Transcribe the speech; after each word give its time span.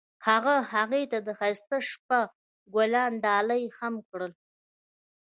هغه 0.27 0.55
هغې 0.73 1.03
ته 1.11 1.17
د 1.27 1.29
ښایسته 1.39 1.77
شپه 1.89 2.19
ګلان 2.73 3.11
ډالۍ 3.25 3.63
هم 3.77 3.93
کړل. 4.09 4.33